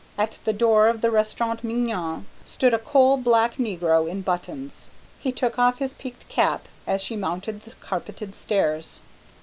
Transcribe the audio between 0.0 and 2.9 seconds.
At the door of the Restaurant Mignon stood a